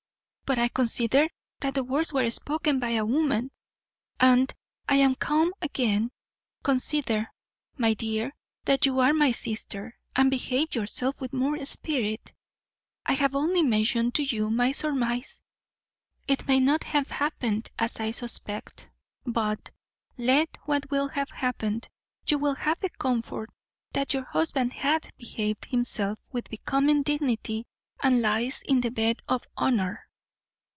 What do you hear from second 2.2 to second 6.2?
spoken by a woman, and I am calm again.